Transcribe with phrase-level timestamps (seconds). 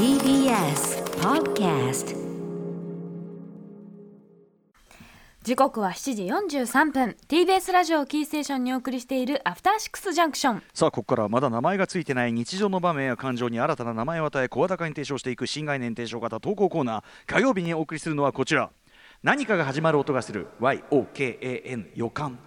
[0.00, 2.16] TBS Podcast
[5.42, 6.24] 時刻は7時
[6.56, 7.16] 43分。
[7.28, 10.62] TBS ラジオキーステーションにお送りしているアフターシックスジャンクション。
[10.72, 17.04] さあここからはまだ名前がついてない日常の場面や感情に新たな名前を与え声高に提唱していく新概念提唱型投稿コーナー。
[17.26, 18.70] 火曜日にお送りするのはこちら。
[19.22, 20.46] 何かが始まる音がする。
[20.62, 22.38] YOKAN 予感。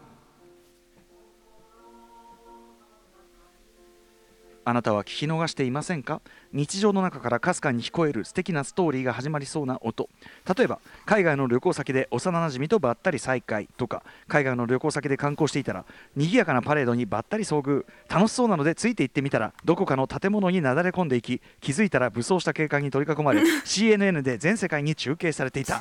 [4.65, 6.21] あなたは聞き逃していませんか？
[6.53, 10.09] 日常の中からかすかに聞こえる素敵なストーリーが始まりそうな音。
[10.57, 14.03] 例えば海外の旅行先で幼なじみとばったり再会とか。
[14.27, 15.83] 海外の旅行先で観光していたら
[16.15, 17.85] 賑やかなパレードにばったり遭遇。
[18.09, 25.79] 楽しそうなのでついて行ってみたらどこかの建物になだれ込んでいき気づいたら武装した警官に取り囲まれ CNN で全世界に中継されていた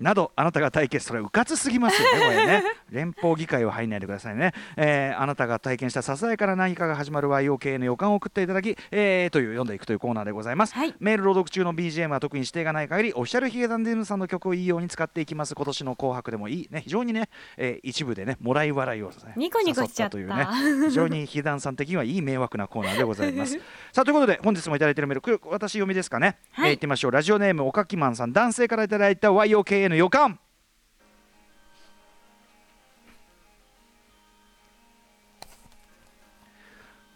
[0.00, 2.62] などあなたが体験それうかつすぎますよねこれね。
[2.90, 10.94] 連邦議会は入んないでくださいね、えーあなたが体験したささやかな何かが始まる YOK の予感を送っていただき、えーという読んでいくというコーナーでございます、はい。
[10.98, 15.54] メール朗読中の BGM は特に指定がない限りオフィシャルヒゲダンディズムさんの曲をいいように使っていきます。
[15.54, 16.68] 今年の紅白でもいい。
[16.70, 20.18] ね非常にね、えー一部でねもらい笑いを、ね、ニコニコしちゃった。
[20.18, 20.46] 誘というね。
[20.88, 23.58] 非常にヒゲダンさん的にはいい迷惑なコーナーでございます。
[23.92, 26.70] さあということで本日もいただいているメール私読みですかね、はい。
[26.70, 27.10] えーいってみましょう。
[27.10, 28.32] ラジオネームおかきまんさん。
[28.32, 30.38] 男性からいただいた YOK の予感。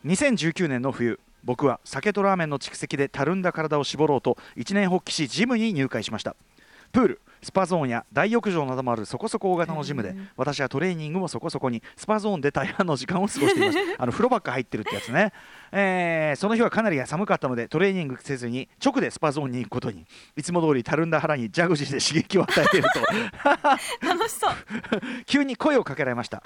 [0.05, 6.37] 2019年の冬僕は酒とラーメンの蓄積でたるんだ体を絞ろうと一年発起しジムに入会しました。
[6.93, 15.33] プールスパゾーンや大浴場などもあるそこそこ大型のジムで私はトレーニングもそこそこにスパゾーンで大半の時間を過ごしていました あの風呂ばっか入ってるってやつね、
[15.71, 20.07] えーその日はかなり寒かったのでトレーニングせずに直でスパゾーンに行くことに。
[20.37, 23.01] いつも通りたるんだ腹にジャグジーで刺激を与えていると。
[24.07, 24.55] 楽しそう。
[25.27, 26.43] 急に声をかけられました。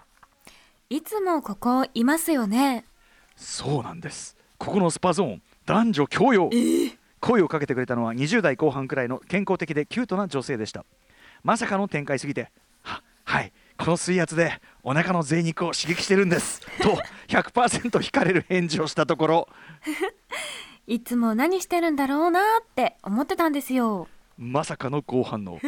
[0.90, 2.84] いつもここいますよね。
[3.36, 4.36] そうなんです。
[4.58, 6.50] ここのスパゾーン男女共用、
[7.20, 10.84] 声をかけてくれたのは20代後半くらいの健康的でキュートな女性でした。
[11.42, 12.50] まさかの展開すぎて
[12.82, 19.48] ははいこの水圧でお腹の贅肉を刺激してるんですと100%惹かれる返事をしたところ。
[20.86, 24.08] いつも何してるんだろうなって思ってたんですよ。
[24.38, 25.58] まさかの好反応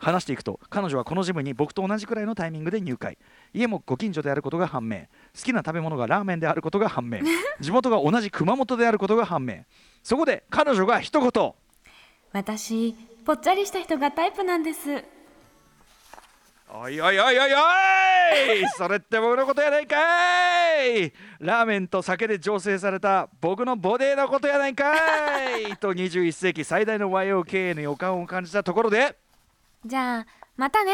[0.00, 3.18] 話していくと彼女はこのジムに僕と同じくらいのタイミングで入会。
[3.52, 5.00] 家もご近所であることが判明。
[5.36, 7.20] 好きな食べ物がラーメンであることが判明。
[7.60, 9.64] 地元が同じ熊本であることが判明。
[10.02, 11.52] そこで彼女が一言。
[12.32, 12.94] 私
[13.24, 15.04] ぽっちゃりした人がタイプなんです。
[16.72, 18.68] おいおいおいおいおい！
[18.78, 19.96] それって僕のことやないか
[20.84, 21.12] い！
[21.40, 24.94] ラーメンと酒で醸成された僕のボデーのことやないか
[25.58, 25.76] い！
[25.78, 29.16] と21世紀最大の YOK の予感を感じたところで
[29.84, 30.26] じゃあ
[30.56, 30.92] またね。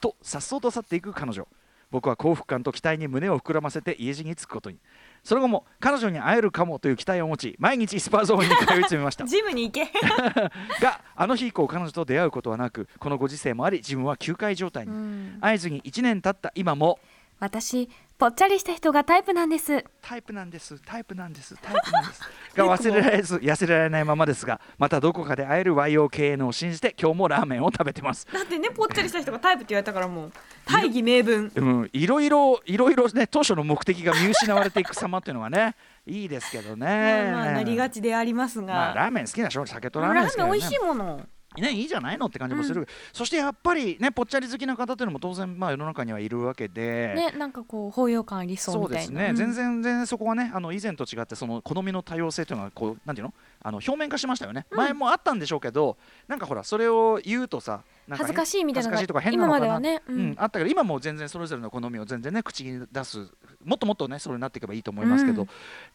[0.00, 1.46] とさっそうと去っていく彼女。
[1.90, 4.78] 僕は幸福感と期待に胸を膨らませて家路に着くことに。
[5.24, 9.24] その後も彼女に会えるかもという期待を持ち毎日スパゾーンに通い詰めました。
[9.26, 9.90] ジムに行け。
[10.82, 15.38] があの日以降彼女と出会うことはなくこのご時世もあり自分は休会状態に、ん。
[15.40, 16.98] 会津に1年経った今も
[17.38, 19.84] 私ぽっちゃりした人がタイプなんです。
[20.02, 20.82] タイプなんです。
[20.84, 21.54] タイプなんです。
[21.62, 22.20] タイプなんです。
[22.56, 28.26] が忘れられず痩せられないままですがまたどこかで会える YOKN を信じて今日もラーメンを食べてます。
[28.32, 30.32] だってねぽっちゃりした人がタイプって言われたからもう
[30.66, 31.52] 大義名分。
[31.54, 37.30] うん、いろいろいろいろね当初の目的が見失われていく様っていうのがねいいですけどね。
[37.32, 41.24] まあなりがちでありますが、まあラーメン好きな人酒とラーメランですけど、ね、ーメン美味しいもの
[41.60, 49.00] ね、いいじゃないのって感じもする、そしてやっぱりねぽっちゃり好きな方っていうのも当然まあ世の中にはいるわけで、ねなんかこう包容感ありそうそうみたいな。
[49.00, 53.34] ですね、全然全然そこはねあの以前と違ってその好みの多様性というのはこうなんていうの？
[53.60, 55.96] あの表面化しましたよね、前もあったんでしょうけど
[56.28, 60.30] なんかほらそれを言うとさ恥ずかしいみたいなのが恥ずかしいとか変なのかな今まではねううん。
[60.30, 63.26] んあったけど今もう全然それぞれの好みを全然ね口に出す
[63.64, 65.48] もっともっとねそれになっていけばいいと思いますけど、うん。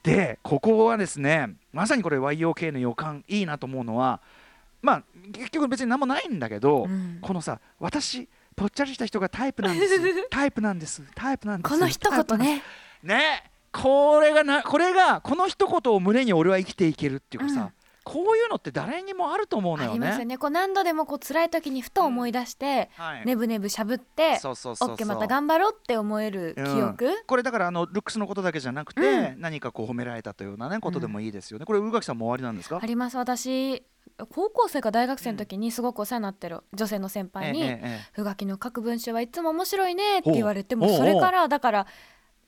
[0.03, 4.19] でここはですねまさにこれ YOK の予感いいなと思うのは
[4.83, 7.17] まあ結局別に何もないんだけど、うん。
[7.21, 9.99] このさ私ぽっちゃりした人がタイプなんです。
[10.29, 11.01] タイプなんです。
[11.16, 11.73] タイプなんです。
[11.73, 12.61] この一言ね。
[13.01, 13.49] ね。
[13.71, 17.73] これがなこれがこの一言を胸に俺は生きていけるっていうかさ、うん。
[18.03, 20.25] こういうのって誰にもあると思うのよありますよね。
[20.25, 23.25] ねこう何度でもこう辛い時にふと思い出して、はい。
[23.25, 24.89] ねぶねぶしゃぶってそうそうそうそう。
[24.91, 31.65] オッケーまた頑張ろうって思える記憶、これだからあのルックスのことだけじゃなくて、う何かこう褒められたというようなねことでもいいですよね。
[31.65, 32.79] これ宇垣さんも終わりなんですか？
[32.81, 32.86] あ？
[32.86, 33.18] ります。
[33.18, 33.83] 私
[34.30, 41.88] 高校生か大学生の時にすごくお世話になってる女性の先輩にええええ「ふがきの書く文章はいつも面白いね」って言われてもそれからだから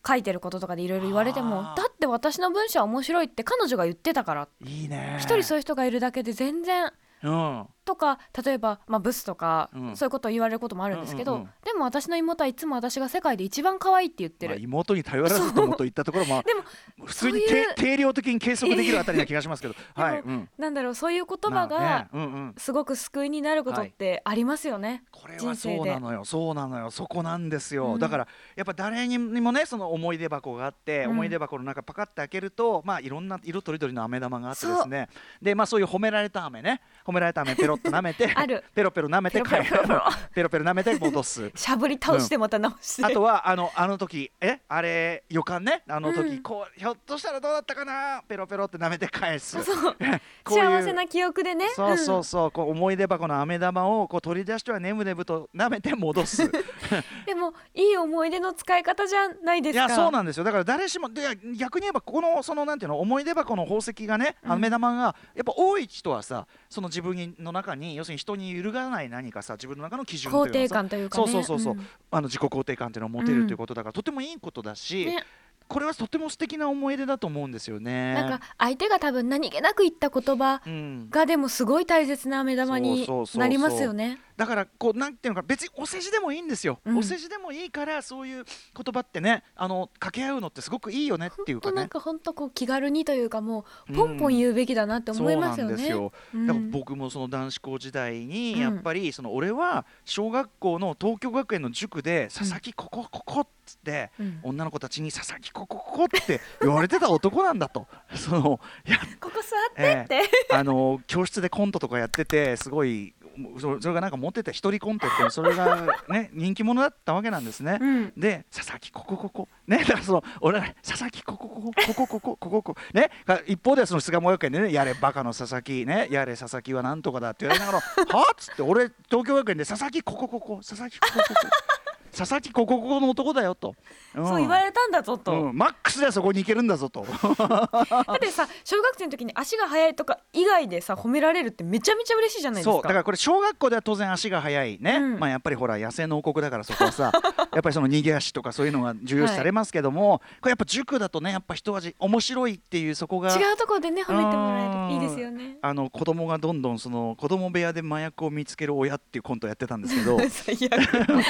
[0.08, 5.18] 書いてることとかでいろいろ言われてもだって私の文章は面白いって彼女が言ってたからいいね。
[5.20, 6.92] 一人そういう人がいるだけで全然
[7.24, 7.68] うん。
[7.86, 9.96] とか例えば、まあ、ブスとか、うん。
[9.96, 11.52] そういうことを言われることもあるんですけど、うんうんうん。
[11.64, 16.64] でも私の妹はいつも私が世界で一番可愛いって言ってまある、妹に頼らずともといったところもでも
[17.06, 22.08] 普通に定定量的に計測できるあたりな気がしますけど、はい、でうん、なんだろうそういう言葉まあがね。
[22.14, 25.04] うんうん、すごく救いになることってありますよね。
[25.12, 26.26] これはそうなのよ。
[26.26, 26.92] そうなのよ。
[26.92, 28.00] そこなんですよ、うん。
[28.00, 31.12] だからやっぱ誰にもねその思い出箱があって、うん。
[31.12, 35.10] 思い出箱の中パカッて開けるとまあいろんな色とりどりの飴玉があってですね。
[35.42, 36.82] でまあそういう褒められた飴ね。
[37.06, 38.64] 褒められた飴ペロッと舐めてある。
[38.74, 40.50] ペロペロ舐めてペロペロ。
[40.50, 41.52] ペロ舐めて戻す。
[41.56, 44.60] しゃぶり倒してまた直して、あとはあのあの時え？
[44.68, 45.84] あれ予感ね？
[45.88, 46.42] あの時、うん。
[46.42, 48.24] こうひょっとしたらどうだったかな？
[48.28, 49.58] ペロペロって舐めて返す。
[50.46, 51.70] 幸せな記憶でね。
[51.76, 56.50] そうそうそう、こう思い出箱の飴玉をこう取り出してはねむねぶと舐めて戻す。
[57.26, 59.86] でもいい思い出の使い方じゃないですか。
[59.86, 60.44] いやそうなんですよ。
[60.44, 61.22] だから誰しもで
[61.58, 63.00] 逆に言えばこのそのなんていうの？
[63.00, 64.52] 思い出箱の宝石がねうん。
[64.54, 70.76] 飴玉がやっぱ多い人はさその自分の中に要するに人に揺るがない何かさ自分の中の基準と肯定いうのをさ。
[70.76, 71.28] 感というかね。
[71.32, 71.88] そうそうそうそう、ん。
[72.12, 75.24] あの自己肯定感っていうのを持てるということだから、とてもいいことだし、ね
[75.68, 78.14] これはとても素敵な思い出だと思うんですよね。
[78.14, 84.20] なんか相手が多分何気なく言った言葉うん、がでもすごい大切な目玉になりますよね。
[84.38, 86.98] だからこうなんていうのか別にお世辞でもいいんですよ、うん。
[86.98, 91.72] お世辞でもいいからそういう言葉ってねあの掛け合うのってすごくいいよねっていうかね。
[91.72, 95.78] 本当なんか本当こう気軽にというかもうポンポン言うべきだなって思いますよね。
[95.78, 98.28] そうなんようんだから僕もその男子校時代うん。
[98.28, 104.40] にやっぱりその俺は小学校の東京学園の塾で佐々木ここここっつってうん。
[104.44, 107.88] 女の子たちに佐々木ここここって言われてた男なんだと。
[108.14, 109.42] そのいやここ座っ
[109.74, 110.22] てえって、
[110.54, 113.14] あの教室でコントとかやっててすごい
[113.60, 117.78] それそれがなんか持ってて一人コントってそれがね 人気者だったわけなんですね。
[117.80, 118.14] うん。
[118.18, 127.78] で佐々木ここここねだからその俺ら佐々木こここここここここここねが一方ではその菅鴨学園でねやれバカの佐々木ねやれ佐々木はなんとかだって言われながら
[128.20, 131.76] はっつって俺東京学園で佐々木ここここ佐々木ここここ
[132.16, 133.76] 佐々木ここここの男だよと、
[134.16, 134.28] うん。
[134.28, 135.58] そう言われたんだぞと、うん。
[135.58, 137.06] マックスではそこに行けるんだぞと。
[137.38, 142.72] だってさ小学生の時に足が速いとか以外でさ褒められるってめちゃめちゃ嬉しいじゃないですか。
[142.74, 142.84] そう。
[142.84, 145.20] だからこれ小学校では当然足が速いね、うん。
[145.20, 147.12] まあやっぱりほら野生の王国だからそこはさ
[147.54, 155.58] やっぱりその逃げ足とかそういうのが重要視されますけども、これやっぱ塾だとねやっぱ一味面白いっていうそこが違うところでね褒めてもらえうんるいいですよね。
[155.62, 160.20] あの子供がどんどんその子供部屋で麻薬を見つける親っていうコントやってたんですけど。
[160.30, 161.24] 最悪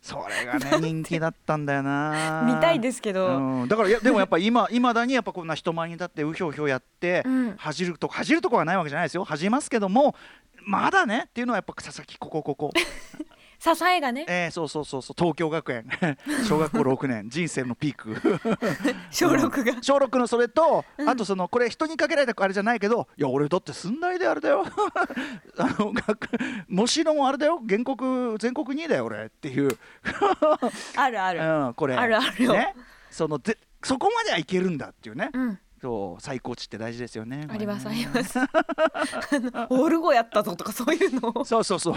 [0.00, 2.44] それがね人気だったんだよな。
[2.46, 7.54] 見たいですけど、うん、だからいやでもやっぱ今今だにやっぱこんな人前に立ってうひょうひょうやって、うん。
[7.56, 9.24] 恥じるとこ恥じるとこはないわけじゃないですよ。
[9.24, 10.14] 恥じますけども
[10.64, 12.72] まだねっていうのはやっぱ佐々木ここここ
[13.60, 14.24] 支えがね。
[14.26, 15.14] えー、そうそうそうそう。
[15.18, 15.86] 東京学園。
[16.48, 17.28] 小学校6年。
[17.28, 18.16] 人生のピーク。
[19.12, 21.08] 小6が、小6のそれと、うん。
[21.08, 24.64] あとそのこれ人にかけられたあれじゃないけどいや俺だって寸大であれだよ。
[25.58, 26.28] あの学
[26.68, 27.60] 模試のあれだよ。
[27.68, 29.76] 原告全国2位だよ俺っていう、
[30.96, 31.94] あるある、うん、これ。
[31.96, 32.52] あるあるよ。
[32.54, 32.74] ね。
[33.10, 38.38] そのでそこまではいけるんだっていうね、うんそう最高値って大事ですよねありますねります。
[38.38, 38.48] あ
[39.32, 41.32] のオルゴやったぞとかそういうの。
[41.34, 41.96] をそうそうそう。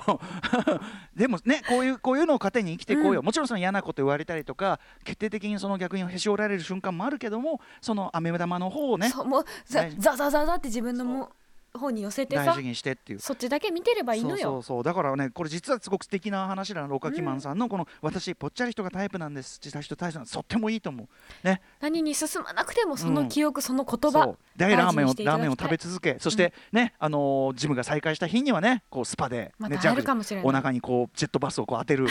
[1.15, 3.25] でもねこういうこういうのを糧に生きていこうよ、うん。
[3.25, 9.97] もちろんその嫌なこと言われたりとか決定的にその逆にへし折られる瞬間もあるけどもその飴玉の方をねそうもうざ大事。
[9.99, 11.31] ざざざざって自分のも
[11.79, 13.19] 方に寄せてさ大事にしてっていう。
[13.19, 14.37] そっちだけ見てればいいのよ。
[14.37, 21.47] そうそうだからねこれ実はすごく素敵な話だなロカキマンさんのこの、私ぽっちゃり人がタイプなんです小さい人タイプなんですとってもいいと思う。
[21.47, 30.45] ね何に進まなくてもその記憶、その言葉でラーメンをラーメンを食べ続けそしてね、あのージムが再開した日にはねこうスパで、ね、まるかもしれない。
[30.47, 32.07] お腹にこうジェットバスをこう当てる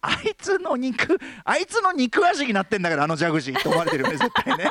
[0.00, 4.70] あいつの肉あいつの肉味になってんだけどあのジャグジーって思われてるよね絶対ね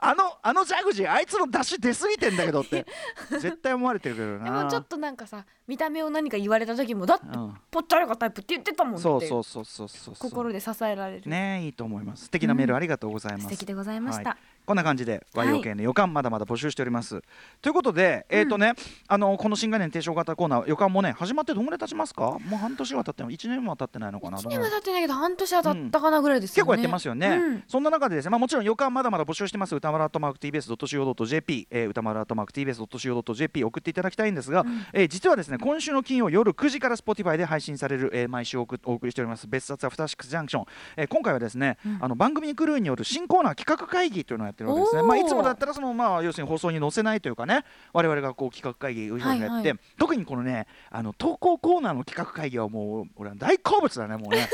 [0.00, 2.86] あのあのジャグジーあいつの出汁出過ぎてんだけどって
[3.30, 12.24] 絶対思われてるけどなでもちょっとなんかさ見た目を何か言われた時もだってうんぽっちゃりがタイプって言ってたもんってそうそうそうそうそうそう心で支えられる、ねいいと思います。
[12.24, 15.48] 素敵なメールありがとうございます、素敵でございました、はいこんな感じではい。
[15.48, 17.22] YOK の予感まだまだ募集しております、
[17.60, 18.72] ということでえっ、とね、
[19.08, 22.38] あのこの新概念提唱型コーナー予感もね始まってどんぐらい経ちますか？
[22.38, 27.64] もう半年は経ってない1年も経ってないのかな？1年は経ってないけど半年は経ったかなぐらいですよね、結構やってますよね、うん。
[27.68, 29.74] そんな中でですね、まあ、もちろん予感まだまだ募集してます。
[29.74, 34.86] 歌丸アットマーク TBS.CO.JP、えー、歌丸アットマーク TBS.CO.JP 送っていただきたいんですが、うん。
[34.92, 39.46] えー実はですね今週の金曜夜9時から Spotify で配信される、えー毎週おくお送りしております。
[39.46, 40.64] 別冊アフターシックスジャンクション、
[40.96, 41.98] えー今回はですね、うん。
[42.00, 49.78] あの番組クルーによる新コーナー企画会議というのをやってるわけですね、まあ、いつもだったらその、まあ、要するに放送に載せないというかね我々がこう企画会議をやって、はいはい。
[49.98, 54.48] 特にこのねあの投稿コーナーの企画会議はもう俺は大好物だねもうね。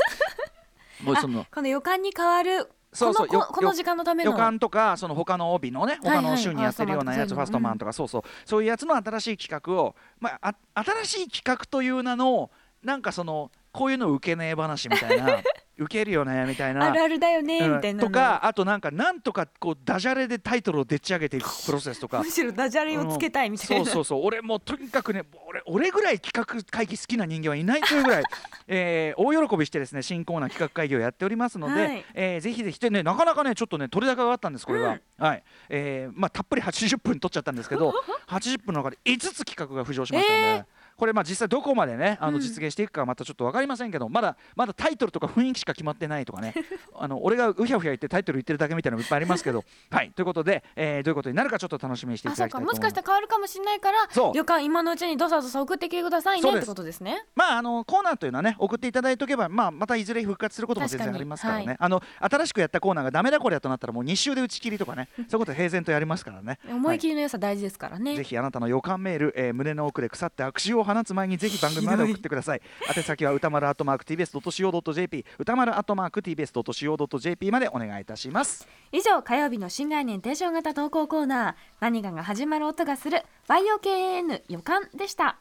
[1.03, 4.31] もうそのこの予感に変わるそうそうよこのここの時間のための。
[4.31, 6.23] 予感とかその他の帯のねはいはい。
[6.25, 8.23] 他の週にやってるようなやつ、ファーストファーストマンとかそうそう。
[8.45, 12.51] そういうやつの新しい企画を、まあ、あ新しい企画という名の
[12.83, 15.39] なんかそのこういうの受けねえ話みたいな
[15.77, 18.07] 受けるよねみたいなあるあるだよねうんみたいなの。
[18.07, 22.19] とかあとなんかなんとかこうダジャレでタイトルをでっち上げていくプロセスとか。
[22.19, 24.21] むしろダジャレをつけたいみたいな、そうそうそう。
[24.25, 28.23] 俺もうとにかくね俺俺ぐらい企画会議好きな人間はいないというぐらい、
[28.67, 32.05] えー大喜びしてですね新コーナー企画会議をやっておりますので、はい。
[32.13, 35.43] えーぜひぜひでねなかなかねちょっとね取れ高があったんですこれは、はい。
[35.69, 37.93] えーまあたっぷり80分取っちゃったんですけど
[38.27, 40.47] 80分の中で5つ企画が浮上しましたので。
[40.47, 40.65] えー
[41.01, 42.41] これまあ実際どこまでねあのうん。
[42.41, 46.53] 実現していくかはまたちょっと分かりませんけど、まだまだタイトルとか雰囲気しか決まってないとかね
[46.95, 49.63] あの俺がうひゃうひゃ言ってタイトル言ってるだけみたいなのもいっぱいありますけど。
[49.89, 50.11] はい。
[50.11, 52.75] ということで、えーどういうことになるかちょっと楽しみにしていただきたいと思います。
[52.75, 56.49] もしかしたら変わるかもしれないから旅館今のうちにどさどさ送ってきてくださいね。
[56.55, 57.25] ってことですね。
[57.33, 66.59] まああのコーナーというのはね送っていただいておけば、まあ、またいずれ復活することも全然ありますからね、はいあの新しくやったコーナーがダメだこれやとなったらもう2週で打ち切りとかねそういうこと平然とやりますからね。
[66.69, 72.61] 思い切りの良さ大事ですからね、ぜひあなたの予感メール、えー胸の奥で腐って悪臭を放つ前にぜひ番組まで送ってください。
[72.95, 78.67] 宛先は歌丸アットマーク TBS.CO.JP 歌丸アットマーク TBS.CO.JP までお願いいたします。
[78.91, 85.37] 以上火曜日の新概念提唱型投稿コーナー何かが始まる音がする YOKAN 予感でした。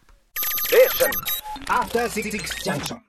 [1.67, 2.31] After Six
[2.65, 2.97] Junction.